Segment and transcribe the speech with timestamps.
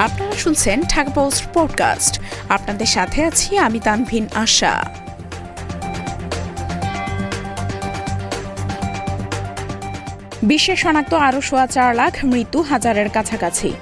[0.00, 4.84] আপনারা শুনছেন Dhaka post podcast. আপনাদের সাথে আছি আমি তানভিন আশা।
[10.42, 13.72] বিশ্বে শনাক্ত আরও সোয়া চার লাখ মৃত্যু হাজারের কাছাকাছি।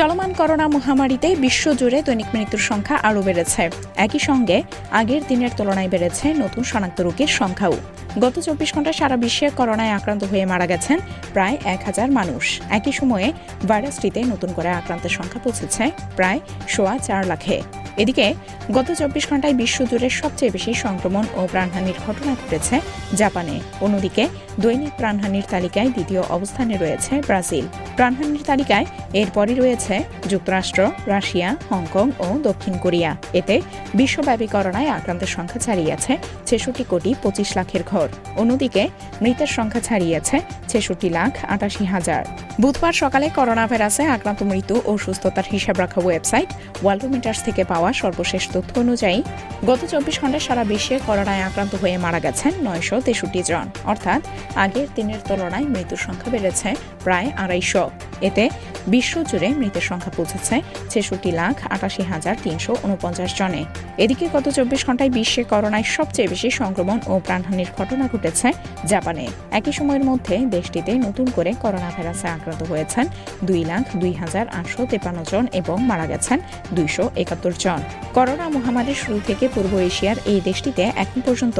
[0.00, 3.62] চলমান করোনা মহামারীতে বিশ্বজুড়ে দৈনিক মৃত্যুর সংখ্যা আরও বেড়েছে।
[4.04, 4.56] একই সঙ্গে
[5.00, 7.74] আগের দিনের তুলনায় বেড়েছে নতুন শনাক্ত রোগীর সংখ্যাও।
[8.20, 10.98] গত চব্বিশ ঘন্টায় সারা বিশ্বে করোনায় আক্রান্ত হয়ে মারা গেছেন
[11.32, 12.44] প্রায় এক হাজার মানুষ।
[12.78, 13.28] একই সময়ে
[13.68, 15.84] ভাইরাসটিতে নতুন করে আক্রান্তের সংখ্যা পৌঁছেছে
[16.16, 17.56] প্রায় সোয়া চার লাখে।
[18.02, 18.26] এদিকে,
[18.72, 22.76] গত চব্বিশ ঘন্টায় বিশ্বজুড়ে সবচেয়ে বেশি সংক্রমণ ও প্রাণহানির ঘটনা ঘটেছে
[23.14, 24.24] জাপানে। অন্যদিকে
[24.64, 27.66] দৈনিক প্রাণহানির তালিকায় দ্বিতীয় অবস্থানে রয়েছে ব্রাজিল।
[27.98, 28.86] প্রাণহানির তালিকায়
[29.20, 29.94] এরপরই রয়েছে
[30.32, 30.80] যুক্তরাষ্ট্র,
[31.12, 33.10] রাশিয়া, হংকং ও দক্ষিণ কোরিয়া।
[33.40, 33.56] এতে
[34.00, 36.12] বিশ্বব্যাপী করোনায় আক্রান্তের সংখ্যা ছাড়িয়েছে
[36.48, 38.08] ছেষট্টি কোটি পঁচিশ লাখের ঘর।
[38.40, 38.82] অন্যদিকে
[39.22, 40.36] মৃতের সংখ্যা ছাড়িয়েছে
[40.70, 42.22] ছেষট্টি লাখ আটাশি হাজার।
[42.62, 46.50] বুধবার সকালে করোনা ভাইরাসে আক্রান্ত মৃত্যু ও সুস্থতার হিসাব রাখা ওয়েবসাইট
[46.82, 49.18] ওয়ার্ল্ডোমিটার্স থেকে পাওয়া সর্বশেষ তথ্য অনুযায়ী,
[49.68, 54.20] গত চব্বিশ ঘন্টায় সারা বিশ্বে করোনায় আক্রান্ত হয়ে মারা গেছেন নয়শো তেষট্টি জন। অর্থাৎ
[54.64, 56.68] আগের দিনের তুলনায় মৃত্যুর সংখ্যা বেড়েছে।
[57.04, 57.84] প্রায় আড়াইশো।
[58.28, 58.44] এতে
[58.94, 60.56] বিশ্বজুড়ে মৃতের সংখ্যা পৌঁছেছে
[60.92, 63.62] ছেষট্টি লাখ আটাশি হাজার তিনশো উনপঞ্চাশ জনে।
[64.02, 68.48] এদিকে গত চব্বিশ ঘন্টায় বিশ্বে করোনায় সবচেয়ে বেশি সংক্রমণ ও প্রাণহানির ঘটনা ঘটেছে
[68.92, 69.24] জাপানে।
[69.58, 73.04] একই সময়ের মধ্যে দেশটিতে নতুন করে করোনা ভাইরাসে আক্রান্ত হয়েছেন
[73.48, 76.38] দুই লাখ দুই হাজার আটশো তেপান্ন জন এবং মারা গেছেন
[76.76, 77.80] দুইশো একাত্তর জন।
[78.16, 81.58] করোনা মহামারীর শুরু থেকে পূর্ব এশিয়ার এই দেশটিতে এখন পর্যন্ত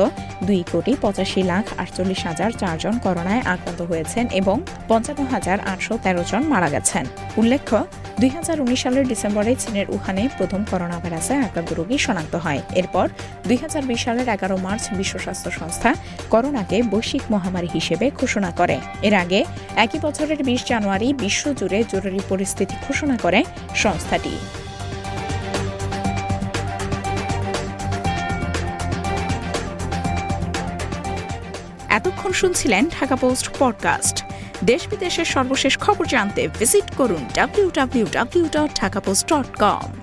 [0.48, 4.56] দুই কোটি পঁচাশি লাখ আটচল্লিশ হাজার চারজন করোনায় আক্রান্ত হয়েছেন এবং
[4.88, 7.04] পঞ্চান্ন হাজার আটশো তেরো জন মারা গেছেন।
[7.36, 7.76] উল্লেখ্য,
[8.20, 13.06] দুই হাজার উনিশ সালের ডিসেম্বরে চীনের উহানে প্রথম করোনা ভাইরাসে আক্রান্ত রোগী শনাক্ত হয়। এরপর
[13.48, 15.90] দুই হাজার বিশ সালের এগারো মার্চ বিশ্ব স্বাস্থ্য সংস্থা
[16.30, 19.40] করোনাকে বৈশ্বিক মহামারী হিসেবে ঘোষণা করে। এর আগে
[19.84, 23.40] একই বছরের বিশ জানুয়ারি বিশ্বজুড়ে জরুরি পরিস্থিতি ঘোষণা করে
[23.74, 24.34] সংস্থাটি।
[31.98, 34.16] এতক্ষণ শুনছিলেন ঢাকা পোস্ট পডকাস্ট।
[34.64, 39.99] দেশ বিদেশের সর্বশেষ খবর জানতে ভিজিট করুন W W W dot Dhaka post dot com